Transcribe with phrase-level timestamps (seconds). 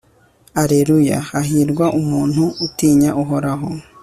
[0.61, 1.17] alleluya!
[1.29, 3.69] hahirwa umuntu utinya uhoraho